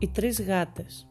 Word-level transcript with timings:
Οι 0.00 0.08
τρεις 0.08 0.42
γάτες 0.42 1.06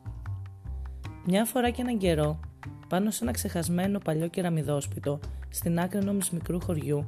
Μια 1.26 1.46
φορά 1.46 1.70
και 1.70 1.82
έναν 1.82 1.98
καιρό, 1.98 2.40
πάνω 2.88 3.12
σε 3.12 3.24
ένα 3.24 3.32
ξεχασμένο 3.32 4.00
παλιό 4.00 4.28
κεραμιδόσπιτο, 4.28 5.20
στην 5.50 5.80
άκρη 5.80 6.00
ενός 6.00 6.30
μικρού 6.30 6.62
χωριού, 6.62 7.08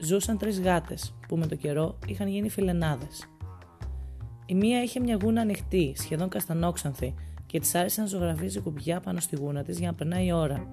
ζούσαν 0.00 0.38
τρεις 0.38 0.60
γάτες 0.60 1.14
που 1.28 1.36
με 1.36 1.46
το 1.46 1.54
καιρό 1.54 1.98
είχαν 2.06 2.28
γίνει 2.28 2.48
φιλενάδες. 2.48 3.28
Η 4.46 4.54
μία 4.54 4.82
είχε 4.82 5.00
μια 5.00 5.18
γούνα 5.22 5.40
ανοιχτή, 5.40 5.92
σχεδόν 5.96 6.28
καστανόξανθη, 6.28 7.14
και 7.46 7.60
της 7.60 7.74
άρεσε 7.74 8.00
να 8.00 8.06
ζωγραφίζει 8.06 8.60
κουμπιά 8.60 9.00
πάνω 9.00 9.20
στη 9.20 9.36
γούνα 9.36 9.62
της 9.62 9.78
για 9.78 9.88
να 9.88 9.94
περνάει 9.94 10.26
η 10.26 10.32
ώρα. 10.32 10.72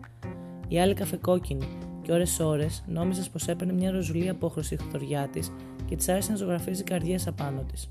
Η 0.67 0.79
άλλη 0.79 0.93
καφεκόκκινη, 0.93 1.67
και 2.01 2.11
ώρε-ώρε 2.11 2.67
νόμιζες 2.87 3.29
πως 3.29 3.47
έπαιρνε 3.47 3.73
μια 3.73 3.91
ροζουλή 3.91 4.29
απόχρωση 4.29 4.73
η 4.73 4.77
χθοριά 4.77 5.27
της 5.27 5.51
και 5.85 5.95
της 5.95 6.09
άρεσε 6.09 6.31
να 6.31 6.37
ζωγραφίζει 6.37 6.83
καρδιές 6.83 7.27
απάνω 7.27 7.63
της. 7.71 7.89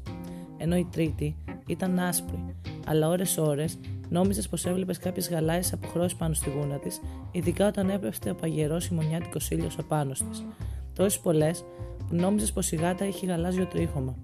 Ενώ 0.56 0.77
η 0.77 0.87
τρίτη 0.91 1.37
ήταν 1.66 1.98
άσπρη, 1.98 2.55
αλλά 2.87 3.09
ώρε-ώρε 3.09 3.65
νόμιζες 4.09 4.48
πως 4.48 4.66
έβλεπες 4.66 4.98
κάποιες 4.98 5.30
γαλάιε 5.30 5.60
αποχρώσεις 5.73 6.15
πάνω 6.15 6.34
στη 6.34 6.51
γούνα 6.51 6.79
της, 6.79 7.01
ειδικά 7.30 7.66
όταν 7.66 7.91
έπεφτε 7.91 8.30
ο 8.30 8.34
παγερός 8.34 8.87
χειμωνιάτικο 8.87 9.38
ήλιος 9.51 9.79
απάνω 9.79 10.12
της. 10.12 10.45
Τόσες 10.95 11.20
πολλές 11.20 11.65
που 11.98 12.15
νόμιζες 12.15 12.52
πως 12.52 12.73
η 12.73 12.77
γάτα 12.77 13.05
έχει 13.05 13.27
γαλάζιο 13.27 13.66
τρίχωμα. 13.66 14.16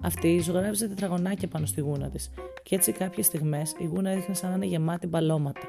Αυτή 0.00 0.40
ζωγράφιζε 0.40 0.88
τετραγωνάκια 0.88 1.48
πάνω 1.48 1.66
στη 1.66 1.80
γούνα 1.80 2.08
της, 2.08 2.30
και 2.62 2.74
έτσι 2.74 2.92
κάποιες 2.92 3.26
στιγμές 3.26 3.74
η 3.78 3.84
γούνα 3.84 4.10
έδειχνε 4.10 4.34
σαν 4.34 4.50
να 4.50 4.56
είναι 4.56 4.66
γεμάτη 4.66 5.06
μπαλώματα. 5.06 5.60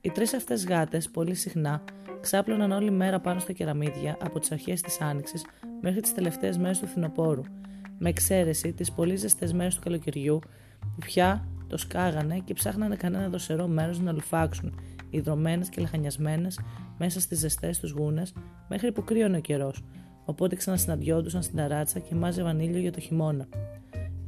Οι 0.00 0.10
τρεις 0.10 0.34
αυτές 0.34 0.66
γάτες 0.66 1.10
πολύ 1.10 1.34
συχνά 1.34 1.84
ξάπλωναν 2.20 2.72
όλη 2.72 2.90
μέρα 2.90 3.20
πάνω 3.20 3.40
στα 3.40 3.52
κεραμίδια 3.52 4.16
από 4.22 4.38
τις 4.38 4.52
αρχές 4.52 4.80
της 4.80 5.00
Άνοιξης 5.00 5.44
μέχρι 5.80 6.00
τις 6.00 6.14
τελευταίες 6.14 6.58
μέρες 6.58 6.78
του 6.78 6.86
φθινοπόρου, 6.86 7.42
με 8.02 8.08
εξαίρεση 8.08 8.72
τις 8.72 8.92
πολύ 8.92 9.16
ζεστές 9.16 9.52
μέρες 9.52 9.74
του 9.74 9.80
καλοκαιριού 9.80 10.38
που 10.78 10.98
πια 10.98 11.48
το 11.66 11.76
σκάγανε 11.76 12.38
και 12.44 12.54
ψάχνανε 12.54 12.96
κανένα 12.96 13.28
δροσερό 13.28 13.66
μέρος 13.66 14.00
να 14.00 14.12
λουφάξουν, 14.12 14.74
ιδρωμένες 15.10 15.68
και 15.68 15.80
λαχανιασμένες 15.80 16.60
μέσα 16.98 17.20
στις 17.20 17.38
ζεστές 17.38 17.78
τους 17.78 17.90
γούνες 17.90 18.32
μέχρι 18.68 18.92
που 18.92 19.04
κρύωνε 19.04 19.36
ο 19.36 19.40
καιρός, 19.40 19.84
οπότε 20.24 20.56
ξανασυναντιόντουσαν 20.56 21.42
στην 21.42 21.56
ταράτσα 21.56 21.98
και 21.98 22.14
μάζευαν 22.14 22.60
ήλιο 22.60 22.78
για 22.78 22.92
το 22.92 23.00
χειμώνα. 23.00 23.46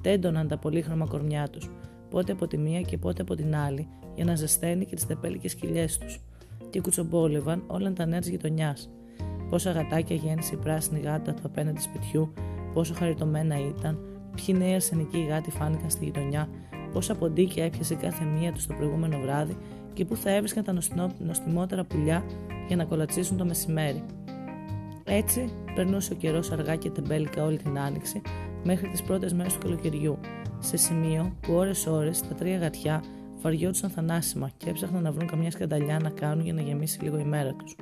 Τέντωναν 0.02 0.48
τα 0.48 0.58
πολύχρωμα 0.58 1.06
κορμιά 1.06 1.48
τους, 1.48 1.70
πότε 2.10 2.32
από 2.32 2.46
τη 2.46 2.58
μία 2.58 2.80
και 2.80 2.98
πότε 2.98 3.22
από 3.22 3.34
την 3.34 3.56
άλλη, 3.56 3.88
για 4.14 4.24
να 4.24 4.34
ζεσταίνει 4.34 4.84
και 4.84 4.94
τις 4.94 5.06
τεπέλικες 5.06 5.54
κοιλιές 5.54 5.98
τους 5.98 6.20
και 6.70 6.80
κουτσομπόλευαν 6.80 7.64
όλα 7.66 7.92
τα 7.92 8.06
νέα 8.06 8.20
της 8.20 8.28
γειτονιάς. 8.28 8.90
Πόσα 9.50 9.70
γατάκια 9.70 10.16
γέννησε 10.16 10.54
η 10.54 10.58
πράσινη 10.58 11.00
γάτα 11.00 11.34
του 11.34 11.42
απέναντι 11.44 11.80
σπιτιού, 11.80 12.32
πόσο 12.74 12.94
χαριτωμένα 12.94 13.58
ήταν, 13.58 13.98
ποιοι 14.34 14.54
νέοι 14.58 14.74
αρσενικοί 14.74 15.26
γάτοι 15.28 15.50
φάνηκαν 15.50 15.90
στη 15.90 16.04
γειτονιά, 16.04 16.48
πόσα 16.92 17.14
ποντίκια 17.14 17.64
έπιασε 17.64 17.94
κάθε 17.94 18.24
μία 18.24 18.52
τους 18.52 18.66
το 18.66 18.74
προηγούμενο 18.74 19.18
βράδυ 19.18 19.56
και 19.92 20.04
πού 20.04 20.16
θα 20.16 20.30
έβρισκαν 20.30 20.64
τα 20.64 20.74
νοστιμότερα 21.18 21.84
πουλιά 21.84 22.24
για 22.66 22.76
να 22.76 22.84
κολατσίσουν 22.84 23.36
το 23.36 23.44
μεσημέρι. 23.44 24.04
Έτσι 25.04 25.52
περνούσε 25.74 26.12
ο 26.12 26.16
καιρός 26.16 26.50
αργά 26.50 26.76
και 26.76 26.90
τεμπέλικα 26.90 27.44
όλη 27.44 27.56
την 27.56 27.78
άνοιξη 27.78 28.22
μέχρι 28.64 28.88
τις 28.88 29.02
πρώτες 29.02 29.32
μέρες 29.32 29.52
του 29.52 29.58
καλοκαιριού, 29.58 30.18
σε 30.58 30.76
σημείο 30.76 31.36
που 31.40 31.52
ώρε-ώρε 31.52 32.10
τα 32.28 32.34
τρία 32.34 32.58
γατιά 32.58 33.02
βαριόντουσαν 33.40 33.90
θανάσιμα 33.90 34.50
και 34.56 34.70
έψαχναν 34.70 35.02
να 35.02 35.12
βρουν 35.12 35.28
καμιά 35.28 35.50
σκανταλιά 35.50 35.98
να 35.98 36.10
κάνουν 36.10 36.44
για 36.44 36.52
να 36.52 36.60
γεμίσει 36.60 37.02
λίγο 37.02 37.18
η 37.18 37.24
μέρα 37.24 37.54
τους. 37.54 37.76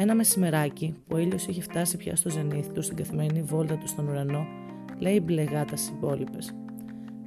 Ένα 0.00 0.14
μεσημεράκι 0.14 0.94
που 1.06 1.16
ο 1.16 1.18
ήλιος 1.18 1.46
είχε 1.46 1.62
φτάσει 1.62 1.96
πια 1.96 2.16
στο 2.16 2.30
ζενήθι 2.30 2.72
του 2.72 2.82
στην 2.82 2.96
καθημερινή 2.96 3.42
βόλτα 3.42 3.76
του 3.76 3.88
στον 3.88 4.08
ουρανό, 4.08 4.46
λέει 4.98 5.14
η 5.14 5.20
μπλε 5.24 5.42
γάτα 5.42 5.76
στι 5.76 5.92
υπόλοιπε. 5.92 6.38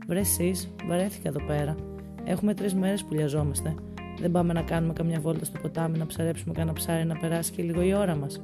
Βρε 0.07 0.19
εσεί, 0.19 0.51
βαρέθηκα 0.87 1.29
εδώ 1.29 1.41
πέρα. 1.45 1.75
Έχουμε 2.23 2.53
τρεις 2.53 2.73
μέρες 2.75 3.03
που 3.03 3.13
λιαζόμαστε. 3.13 3.75
Δεν 4.19 4.31
πάμε 4.31 4.53
να 4.53 4.61
κάνουμε 4.61 4.93
καμιά 4.93 5.19
βόλτα 5.19 5.45
στο 5.45 5.59
ποτάμι 5.59 5.97
να 5.97 6.05
ψαρέψουμε 6.05 6.53
κανένα 6.53 6.73
ψάρι 6.73 7.05
να 7.05 7.17
περάσει 7.17 7.51
και 7.51 7.63
λίγο 7.63 7.81
η 7.81 7.93
ώρα 7.93 8.15
μας. 8.15 8.41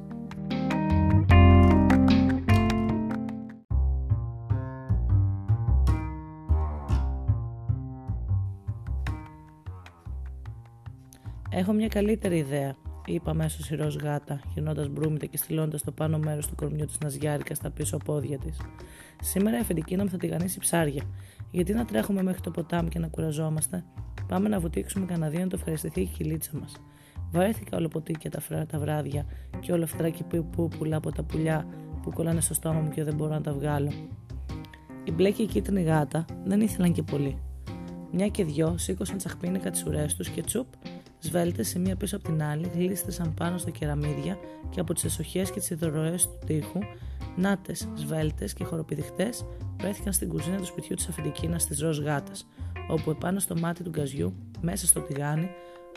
Έχω 11.50 11.72
μια 11.72 11.88
καλύτερη 11.88 12.36
ιδέα, 12.36 12.74
είπε 13.12 13.30
αμέσως 13.30 13.70
η 13.70 13.74
ροζ 13.74 13.96
γάτα, 13.96 14.40
γυρνώντας 14.54 14.88
μπρούμητα 14.88 15.26
και 15.26 15.36
στυλώντα 15.36 15.78
το 15.84 15.92
πάνω 15.92 16.18
μέρος 16.18 16.46
του 16.46 16.54
κορμιού 16.54 16.84
της 16.84 16.98
Ναζιάρικα 16.98 17.54
στα 17.54 17.70
πίσω 17.70 17.96
πόδια 17.96 18.38
της. 18.38 18.60
Σήμερα 19.22 19.56
η 19.56 19.60
αφεντική 19.60 19.96
μου 19.96 20.08
θα 20.08 20.16
τηγανίσει 20.16 20.58
ψάρια. 20.58 21.02
Γιατί 21.50 21.72
να 21.72 21.84
τρέχουμε 21.84 22.22
μέχρι 22.22 22.40
το 22.40 22.50
ποτάμι 22.50 22.88
και 22.88 22.98
να 22.98 23.08
κουραζόμαστε; 23.08 23.84
Πάμε 24.28 24.48
να 24.48 24.60
βουτήξουμε 24.60 25.06
κανένα 25.06 25.28
δύο 25.28 25.40
να 25.40 25.46
το 25.46 25.56
ευχαριστηθεί 25.58 26.00
η 26.00 26.04
χιλίτσα 26.04 26.50
μας. 26.60 26.72
Βαρέθηκα 27.30 27.76
ολοποτίκια 27.76 28.30
τα, 28.30 28.66
τα 28.66 28.78
βράδια 28.78 29.26
και 29.60 29.72
όλα 29.72 29.84
αυτά 29.84 30.08
και 30.08 30.24
που 30.24 30.68
πουλά 30.78 30.96
από 30.96 31.12
τα 31.12 31.22
πουλιά 31.22 31.66
που 32.02 32.12
κολλάνε 32.12 32.40
στο 32.40 32.54
στόμα 32.54 32.80
μου 32.80 32.90
και 32.90 33.04
δεν 33.04 33.14
μπορώ 33.14 33.32
να 33.32 33.40
τα 33.40 33.52
βγάλω. 33.52 33.92
Η 35.04 35.12
μπλε 35.12 35.30
και 35.30 35.42
η 35.42 35.46
κίτρινη 35.46 35.82
γάτα 35.82 36.24
δεν 36.44 36.60
ήθελαν 36.60 36.92
και 36.92 37.02
πολύ. 37.02 37.38
Μια 38.12 38.28
και 38.28 38.44
δυο 38.44 38.74
σήκωσαν 38.78 39.16
τσαχπίνικα 39.16 39.70
τις 39.70 39.86
ουρές 39.86 40.14
τους 40.14 40.28
και 40.28 40.42
τσουπ 40.42 40.66
σβέλτε 41.20 41.62
σε 41.62 41.78
μία 41.78 41.96
πίσω 41.96 42.16
από 42.16 42.24
την 42.24 42.42
άλλη, 42.42 42.70
γλίστρησαν 42.74 43.34
πάνω 43.34 43.58
στα 43.58 43.70
κεραμίδια 43.70 44.38
και 44.70 44.80
από 44.80 44.94
τις 44.94 45.04
εσοχές 45.04 45.50
και 45.50 45.58
τις 45.58 45.70
υδροροές 45.70 46.22
του 46.22 46.38
τοίχου, 46.46 46.78
νάτες, 47.36 47.88
σβέλτες 47.94 48.52
και 48.52 48.64
χοροπηδιχτέ 48.64 49.28
βρέθηκαν 49.80 50.12
στην 50.12 50.28
κουζίνα 50.28 50.56
του 50.56 50.64
σπιτιού 50.64 50.96
της 50.96 51.08
αφεντικίνας 51.08 51.66
της 51.66 51.80
ροζ 51.80 51.98
γάτας, 51.98 52.46
όπου 52.88 53.10
επάνω 53.10 53.38
στο 53.38 53.56
μάτι 53.58 53.82
του 53.82 53.90
γκαζιού, 53.90 54.34
μέσα 54.60 54.86
στο 54.86 55.00
τηγάνι, 55.00 55.50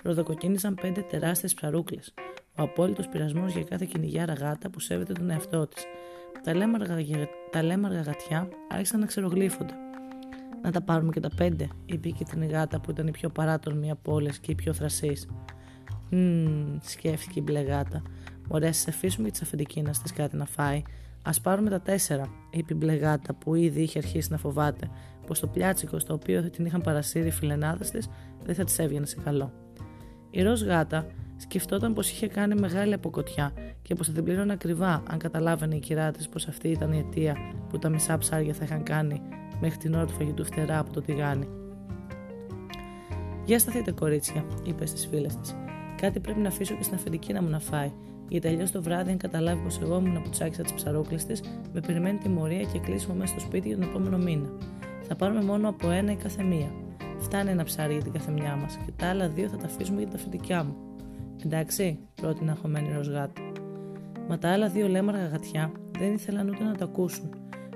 ροδοκοκκίνησαν 0.03 0.75
πέντε 0.81 1.01
τεράστιες 1.01 1.53
ψαρούκλες. 1.53 2.13
Ο 2.57 2.61
απόλυτος 2.61 3.07
πειρασμός 3.07 3.53
για 3.53 3.63
κάθε 3.63 3.85
κυνηγιάρα 3.85 4.33
γάτα 4.33 4.69
που 4.69 4.79
σέβεται 4.79 5.13
τον 5.13 5.29
εαυτό 5.29 5.67
της. 5.67 5.83
Τα 6.43 6.55
λέμαργα, 6.55 6.97
τα 7.51 7.63
λέμαργα 7.63 8.01
γατιά 8.01 8.47
άρχισαν 8.69 8.99
να 8.99 9.05
ξερογλύφονται. 9.05 9.73
Να 10.61 10.71
τα 10.71 10.81
πάρουμε 10.81 11.11
και 11.11 11.19
τα 11.19 11.29
πέντε, 11.35 11.67
είπε 11.85 12.07
η 12.07 12.11
κίτρινη 12.11 12.45
γάτα 12.45 12.79
που 12.79 12.91
ήταν 12.91 13.07
η 13.07 13.11
πιο 13.11 13.29
παράτολμη 13.29 13.91
από 13.91 14.13
όλες 14.13 14.39
και 14.39 14.51
η 14.51 14.55
πιο 14.55 14.73
θρασής. 14.73 15.27
Μμμ, 16.09 16.77
σκέφτηκε 16.81 17.39
η 17.39 17.43
μπλε 17.45 17.61
γάτα. 17.61 18.01
Ωραία, 18.47 18.73
σε 18.73 18.89
αφήσουμε 18.89 19.27
και 19.27 19.33
τη 19.33 19.39
αφεντική 19.43 19.81
να 19.81 19.93
στείλει 19.93 20.13
κάτι 20.13 20.35
να 20.35 20.45
φάει. 20.45 20.81
Α 21.23 21.31
πάρουμε 21.41 21.69
τα 21.69 21.81
τέσσερα, 21.81 22.27
είπε 22.49 22.73
η 22.73 22.77
μπλε 22.79 22.93
γάτα 22.93 23.33
που 23.33 23.55
ήδη 23.55 23.81
είχε 23.81 23.97
αρχίσει 23.97 24.31
να 24.31 24.37
φοβάται 24.37 24.89
πως 25.27 25.39
το 25.39 25.47
πλιάτσικο 25.47 25.99
στο 25.99 26.13
οποίο 26.13 26.49
την 26.49 26.65
είχαν 26.65 26.81
παρασύρει 26.81 27.27
οι 27.27 27.31
φιλενάδες 27.31 27.91
της 27.91 28.09
δεν 28.43 28.55
θα 28.55 28.63
της 28.63 28.79
έβγαινε 28.79 29.05
σε 29.05 29.17
καλό. 29.23 29.53
Η 30.29 30.41
ροζ 30.41 30.63
γάτα 30.63 31.05
σκεφτόταν 31.37 31.93
πως 31.93 32.11
είχε 32.11 32.27
κάνει 32.27 32.55
μεγάλη 32.55 32.93
αποκοτιά 32.93 33.53
και 33.81 33.95
πως 33.95 34.07
θα 34.07 34.13
την 34.13 34.23
πλήρωνε 34.23 34.53
ακριβά 34.53 35.03
αν 35.07 35.17
καταλάβαινε 35.17 35.75
η 35.75 35.79
κυρά 35.79 36.11
της 36.11 36.29
πως 36.29 36.47
αυτή 36.47 36.67
ήταν 36.67 36.91
η 36.91 36.97
αιτία 36.97 37.35
που 37.69 37.79
τα 37.79 37.89
μισά 37.89 38.17
ψάρια 38.17 38.53
θα 38.53 38.63
είχαν 38.63 38.83
κάνει 38.83 39.21
μέχρι 39.61 39.77
την 39.77 39.93
ώρα 39.93 40.05
του 40.05 40.13
φαγητού 40.13 40.45
φτερά 40.45 40.79
από 40.79 40.93
το 40.93 41.01
τηγάνι. 41.01 41.47
Για 43.45 43.59
σταθείτε, 43.59 43.91
κορίτσια, 43.91 44.45
είπε 44.63 44.85
στις 44.85 45.07
φίλες 45.07 45.35
της. 45.35 45.55
Κάτι 46.01 46.19
πρέπει 46.19 46.39
να 46.39 46.47
αφήσω 46.47 46.75
και 46.75 46.83
στην 46.83 46.95
αφεντική 46.95 47.33
να 47.33 47.41
μου 47.41 47.49
να 47.49 47.59
φάει, 47.59 47.91
γιατί 48.27 48.47
αλλιώς 48.47 48.71
το 48.71 48.81
βράδυ, 48.81 49.11
αν 49.11 49.17
καταλάβει 49.17 49.61
πως 49.63 49.79
εγώ 49.81 49.97
ήμουν 49.97 50.17
από 50.17 50.29
τσάκισα 50.29 50.61
της 50.61 50.73
ψαρόκλη 50.73 51.17
της, 51.17 51.41
με 51.73 51.79
περιμένει 51.79 52.17
τιμωρία 52.17 52.63
και 52.63 52.79
κλείσιμο 52.79 53.15
μέσα 53.15 53.31
στο 53.31 53.39
σπίτι 53.39 53.67
για 53.67 53.77
τον 53.77 53.89
επόμενο 53.89 54.17
μήνα. 54.17 54.49
Θα 55.01 55.15
πάρουμε 55.15 55.43
μόνο 55.43 55.69
από 55.69 55.89
ένα 55.89 56.11
η 56.11 56.15
κάθε 56.15 56.43
μία. 56.43 56.71
Φτάνει 57.19 57.49
ένα 57.49 57.63
ψάρι 57.63 57.93
για 57.93 58.03
την 58.03 58.11
καθεμιά 58.11 58.55
μας 58.55 58.77
και 58.85 58.91
τα 58.95 59.07
άλλα 59.07 59.29
δύο 59.29 59.47
θα 59.47 59.57
τα 59.57 59.65
αφήσουμε 59.65 59.97
για 59.97 60.07
την 60.07 60.15
αφεντικιά 60.19 60.63
μου. 60.63 60.75
Εντάξει, 61.45 61.99
πρότεινε 62.15 62.51
αγχωμένη 62.51 62.93
ροζγάτη. 62.93 63.51
Μα 64.29 64.37
τα 64.37 64.51
άλλα 64.51 64.67
δύο 64.67 64.87
λέμαργα 64.87 65.25
γατιά 65.25 65.71
δεν 65.99 66.13
ήθελαν 66.13 66.49
ούτε 66.49 66.63
να 66.63 66.75
το 66.75 66.83
ακούσουν 66.83 67.29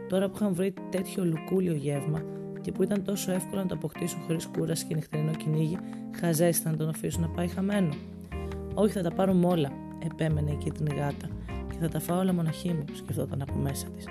τώρα 0.08 0.30
που 0.30 0.36
είχαν 0.36 0.54
βρει 0.54 0.74
τέτοιο 0.90 1.26
λουκούλιο 1.26 1.74
γεύμα 1.74 2.22
και 2.62 2.72
που 2.72 2.84
ήταν 2.84 3.04
τόσο 3.04 3.32
εύκολο 3.32 3.62
να 3.62 3.68
το 3.68 3.76
αποκτήσουν 3.76 4.22
χωρίς 4.22 4.46
κούραση 4.46 4.86
και 4.86 4.96
νυχτερινό 4.96 5.32
κυνήγι, 5.32 5.78
χαζέσταν 6.20 6.72
να 6.72 6.78
τον 6.78 6.90
αφήσουν 6.90 7.22
να 7.22 7.28
πάει 7.28 7.48
χαμένο. 7.48 7.94
Όχι, 8.74 8.94
θα 8.94 9.02
τα 9.02 9.12
πάρουμε 9.12 9.48
όλα, 9.48 9.72
επέμενε 10.06 10.52
η 10.52 10.56
κίτρινη 10.56 10.96
γάτα, 10.96 11.28
και 11.48 11.76
θα 11.80 11.90
τα 11.90 12.00
φάω 12.00 12.20
όλα 12.20 12.34
μοναχή 12.34 12.74
μου, 12.74 12.86
σκεφτόταν 12.94 13.42
από 13.42 13.54
μέσα 13.54 13.88
της. 13.88 14.06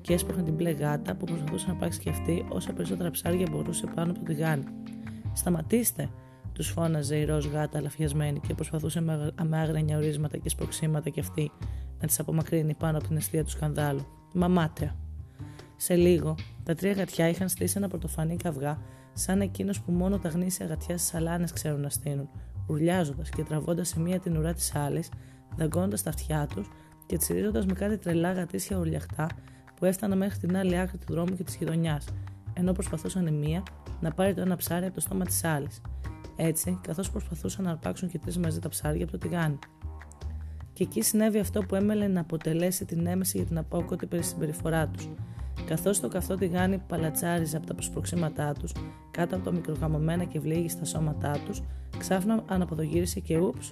Και 0.00 0.12
έσπροχνε 0.12 0.42
την 0.42 0.54
μπλε 0.54 0.70
γάτα 0.70 1.14
που 1.14 1.24
προσπαθούσε 1.24 1.66
να 1.68 1.74
πάρει 1.74 1.98
και 1.98 2.10
αυτή 2.10 2.44
όσα 2.48 2.72
περισσότερα 2.72 3.10
ψάρια 3.10 3.46
μπορούσε 3.50 3.86
πάνω 3.94 4.10
από 4.10 4.18
το 4.18 4.24
τηγάνι. 4.24 4.64
Σταματήστε, 5.32 6.10
τους 6.52 6.68
φώναζε 6.68 7.16
η 7.16 7.24
ροζ 7.24 7.46
γάτα 7.46 7.78
αλαφιασμένη 7.78 8.40
και 8.40 8.54
προσπαθούσε 8.54 9.00
με 9.00 9.58
άγρια 9.58 9.96
ορίσματα 9.96 10.36
και 10.36 10.48
σπροξήματα 10.48 11.10
κι 11.10 11.20
αυτή 11.20 11.50
να 12.00 12.06
τις 12.06 12.18
απομακρύνει 12.18 12.74
πάνω 12.74 12.98
από 12.98 13.06
την 13.06 13.16
αιστεία 13.16 13.44
του 13.44 13.50
σκανδάλου. 13.50 14.06
Μαμάτια. 14.34 14.96
Σε 15.76 15.94
λίγο, 15.94 16.34
τα 16.64 16.74
τρία 16.74 16.92
γατιά 16.92 17.28
είχαν 17.28 17.48
στήσει 17.48 17.74
ένα 17.76 17.88
πρωτοφανή 17.88 18.36
καυγά, 18.36 18.78
σαν 19.12 19.40
εκείνος 19.40 19.80
που 19.80 19.92
μόνο 19.92 20.18
τα 20.18 20.28
γνήσια 20.28 20.66
γατιά 20.66 20.98
στις 20.98 21.14
αλάνε 21.14 21.46
ξέρουν 21.52 21.80
να 21.80 21.88
στείλουν, 21.88 22.28
ουρλιάζοντας 22.66 23.28
και 23.28 23.42
τραβώντας 23.42 23.88
σε 23.88 24.00
μία 24.00 24.20
την 24.20 24.36
ουρά 24.36 24.52
της 24.52 24.74
άλλης, 24.74 25.08
δαγκώντας 25.56 26.02
τα 26.02 26.10
αυτιά 26.10 26.46
τους 26.54 26.68
και 27.06 27.16
τσιρίζοντας 27.16 27.66
με 27.66 27.72
κάτι 27.72 27.98
τρελά 27.98 28.32
γατήσια 28.32 28.78
ουρλιαχτά 28.78 29.26
που 29.76 29.84
έφταναν 29.84 30.18
μέχρι 30.18 30.38
την 30.38 30.56
άλλη 30.56 30.78
άκρη 30.78 30.98
του 30.98 31.12
δρόμου 31.12 31.36
και 31.36 31.42
της 31.42 31.56
γειτονιάς. 31.56 32.04
ενώ 32.52 32.72
προσπαθούσαν 32.72 33.26
η 33.26 33.30
μία 33.30 33.62
να 34.00 34.10
πάρει 34.10 34.34
το 34.34 34.40
ένα 34.40 34.56
ψάρι 34.56 34.84
από 34.84 34.94
το 34.94 35.00
στόμα 35.00 35.24
της 35.24 35.44
άλλης. 35.44 35.80
Έτσι, 36.36 36.78
καθώς 36.82 37.10
προσπαθούσαν 37.10 37.64
να 37.64 37.70
αρπάξουν 37.70 38.08
και 38.08 38.18
τρεις 38.18 38.38
μαζί 38.38 38.58
τα 38.58 38.68
ψάρια 38.68 39.02
από 39.02 39.12
το 39.12 39.18
τηγάνι. 39.18 39.58
Και 40.72 40.82
εκεί 40.82 41.02
συνέβη 41.02 41.38
αυτό 41.38 41.60
που 41.60 41.74
έμελε 41.74 42.06
να 42.06 42.20
αποτελέσει 42.20 42.84
την 42.84 43.06
έμεση 43.06 43.36
για 43.36 43.46
την 43.46 43.58
απόκοτη 43.58 44.22
συμπεριφορά 44.22 44.88
τους. 44.88 45.08
Καθώς 45.64 46.00
το 46.00 46.08
καυτό 46.08 46.34
τηγάνι 46.34 46.78
παλατσάριζε 46.78 47.56
από 47.56 47.66
τα 47.66 47.74
προσπροξήματά 47.74 48.52
τους, 48.52 48.72
κάτω 49.10 49.36
από 49.36 49.44
τα 49.44 49.52
μικρογαμωμένα 49.52 50.24
και 50.24 50.40
βλήγη 50.40 50.70
σώματά 50.82 51.38
τους, 51.46 51.62
ξάφνα 51.98 52.42
αναποδογύρισε 52.46 53.20
και 53.20 53.38
ούψ, 53.38 53.70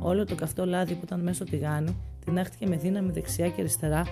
όλο 0.00 0.24
το 0.24 0.34
καυτό 0.34 0.66
λάδι 0.66 0.94
που 0.94 1.00
ήταν 1.04 1.20
μέσα 1.20 1.34
στο 1.34 1.44
τηγάνι 1.44 1.96
τεινάχτηκε 2.24 2.66
με 2.66 2.76
δύναμη 2.76 3.10
δεξιά 3.10 3.48
και 3.48 3.60
αριστερά 3.60 4.02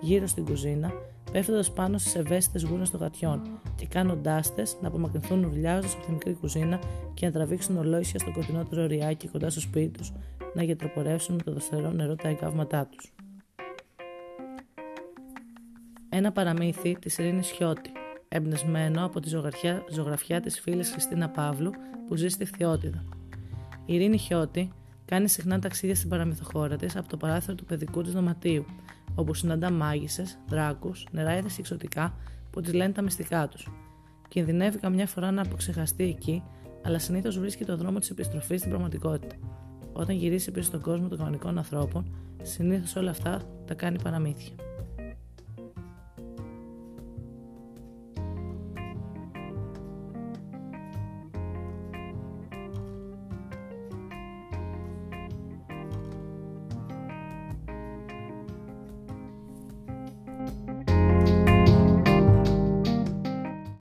γύρω 0.00 0.26
στην 0.26 0.44
κουζίνα, 0.44 0.92
πέφτοντας 1.32 1.72
πάνω 1.72 1.98
στις 1.98 2.14
ευαίσθητες 2.14 2.62
γούνε 2.62 2.84
των 2.90 3.00
γατιών 3.00 3.42
και 3.74 3.86
κάνοντάς 3.86 4.54
τες 4.54 4.76
να 4.80 4.88
απομακρυνθούν 4.88 5.44
ουρλιάζοντα 5.44 5.94
από 5.94 6.06
τη 6.06 6.12
μικρή 6.12 6.34
κουζίνα 6.34 6.78
και 7.14 7.26
να 7.26 7.32
τραβήξουν 7.32 7.76
ολόισια 7.76 8.18
στο 8.18 8.32
κοντινότερο 8.32 8.86
ριάκι 8.86 9.28
κοντά 9.28 9.50
στο 9.50 9.60
σπίτι 9.60 9.98
τους, 9.98 10.12
να 10.54 10.62
γιατροπορεύσουν 10.62 11.34
με 11.34 11.42
το 11.42 11.52
δευτερό 11.52 11.90
νερό 11.90 12.14
τα 12.14 12.28
εγκάβματά 12.28 12.86
τους. 12.86 13.12
Ένα 16.16 16.32
παραμύθι 16.32 16.96
της 17.00 17.18
Ειρήνης 17.18 17.50
Χιώτη, 17.50 17.90
εμπνεσμένο 18.28 19.04
από 19.04 19.20
τη 19.20 19.28
ζωγραφιά, 19.28 19.84
ζωγραφιά 19.90 20.40
της 20.40 20.60
φίλης 20.60 20.90
Χριστίνα 20.90 21.28
Παύλου 21.28 21.70
που 22.08 22.16
ζει 22.16 22.28
στη 22.28 22.44
Φθιώτιδα. 22.44 23.04
Η 23.86 23.94
Ειρήνη 23.94 24.18
Χιώτη 24.18 24.72
κάνει 25.04 25.28
συχνά 25.28 25.58
ταξίδια 25.58 25.94
στην 25.94 26.08
παραμυθοχώρα 26.08 26.76
της 26.76 26.96
από 26.96 27.08
το 27.08 27.16
παράθυρο 27.16 27.54
του 27.54 27.64
παιδικού 27.64 28.02
της 28.02 28.12
δωματίου, 28.12 28.64
όπου 29.14 29.34
συναντά 29.34 29.70
μάγισσες, 29.70 30.38
δράκους, 30.48 31.06
νεράιδες 31.10 31.54
και 31.54 31.60
εξωτικά 31.60 32.16
που 32.50 32.60
της 32.60 32.72
λένε 32.72 32.92
τα 32.92 33.02
μυστικά 33.02 33.48
τους. 33.48 33.68
Κινδυνεύει 34.28 34.78
καμιά 34.78 35.06
φορά 35.06 35.30
να 35.30 35.42
αποξεχαστεί 35.42 36.04
εκεί, 36.04 36.42
αλλά 36.82 36.98
συνήθως 36.98 37.38
βρίσκει 37.38 37.64
το 37.64 37.76
δρόμο 37.76 37.98
της 37.98 38.10
επιστροφής 38.10 38.58
στην 38.58 38.70
πραγματικότητα. 38.70 39.36
Όταν 39.92 40.16
γυρίσει 40.16 40.50
πίσω 40.50 40.66
στον 40.66 40.80
κόσμο 40.80 41.08
των 41.08 41.18
κανονικών 41.18 41.58
ανθρώπων, 41.58 42.14
συνήθως 42.42 42.96
όλα 42.96 43.10
αυτά 43.10 43.40
τα 43.66 43.74
κάνει 43.74 44.02
παραμύθια. 44.02 44.63